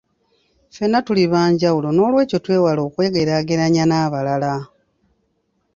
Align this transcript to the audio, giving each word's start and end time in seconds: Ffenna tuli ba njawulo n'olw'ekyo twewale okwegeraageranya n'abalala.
Ffenna 0.71 0.99
tuli 1.05 1.25
ba 1.33 1.41
njawulo 1.51 1.89
n'olw'ekyo 1.91 2.37
twewale 2.45 2.81
okwegeraageranya 2.87 3.83
n'abalala. 3.87 4.53